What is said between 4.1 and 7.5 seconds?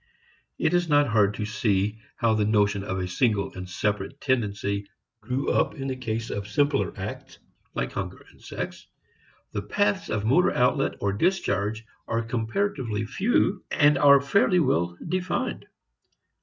tendency grew up in the case of simpler acts